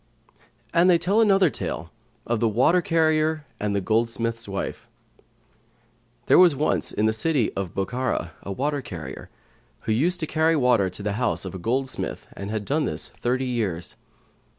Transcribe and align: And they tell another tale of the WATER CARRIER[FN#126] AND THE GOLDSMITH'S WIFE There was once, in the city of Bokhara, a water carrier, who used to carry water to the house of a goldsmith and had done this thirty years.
And 0.73 0.89
they 0.89 0.97
tell 0.97 1.21
another 1.21 1.51
tale 1.51 1.91
of 2.25 2.39
the 2.39 2.47
WATER 2.47 2.81
CARRIER[FN#126] 2.81 3.43
AND 3.59 3.75
THE 3.75 3.81
GOLDSMITH'S 3.81 4.47
WIFE 4.47 4.87
There 6.25 6.39
was 6.39 6.55
once, 6.55 6.91
in 6.91 7.05
the 7.05 7.13
city 7.13 7.53
of 7.53 7.75
Bokhara, 7.75 8.31
a 8.41 8.51
water 8.51 8.81
carrier, 8.81 9.29
who 9.81 9.91
used 9.91 10.19
to 10.21 10.25
carry 10.25 10.55
water 10.55 10.89
to 10.89 11.03
the 11.03 11.11
house 11.21 11.45
of 11.45 11.53
a 11.53 11.59
goldsmith 11.59 12.25
and 12.35 12.49
had 12.49 12.65
done 12.65 12.85
this 12.85 13.09
thirty 13.09 13.45
years. 13.45 13.95